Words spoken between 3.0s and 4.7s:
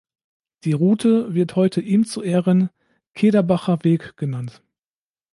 "Kederbacher-Weg" genannt.